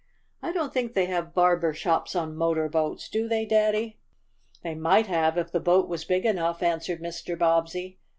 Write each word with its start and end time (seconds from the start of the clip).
"I 0.41 0.51
don't 0.51 0.73
think 0.73 0.95
they 0.95 1.05
have 1.05 1.35
barber 1.35 1.75
shops 1.75 2.15
on 2.15 2.35
motor 2.35 2.67
boats, 2.67 3.07
do 3.07 3.27
they, 3.27 3.45
Daddy?" 3.45 3.99
"They 4.63 4.73
might 4.73 5.05
have 5.05 5.37
if 5.37 5.51
the 5.51 5.59
boat 5.59 5.87
was 5.87 6.05
big 6.05 6.25
enough," 6.25 6.63
answered 6.63 7.03
Mr. 7.03 7.37
Bobbsey. 7.37 7.99